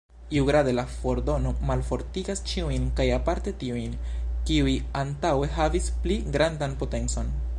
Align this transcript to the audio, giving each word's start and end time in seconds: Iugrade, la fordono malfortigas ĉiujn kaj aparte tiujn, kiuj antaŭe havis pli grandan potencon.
Iugrade, 0.35 0.71
la 0.77 0.85
fordono 0.93 1.51
malfortigas 1.71 2.41
ĉiujn 2.51 2.87
kaj 3.01 3.07
aparte 3.19 3.53
tiujn, 3.65 3.93
kiuj 4.51 4.75
antaŭe 5.05 5.53
havis 5.59 5.93
pli 6.07 6.19
grandan 6.37 6.77
potencon. 6.83 7.33